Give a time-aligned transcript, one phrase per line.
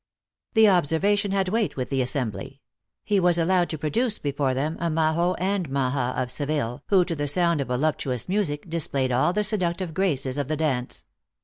[0.55, 2.59] The observation had weight with the assembly.
[3.03, 7.05] He was allowed to produce before them a majo and a maja of Seville, who,
[7.05, 11.05] to the sound of voluptuous music, displayed all the seductive graces of the dance.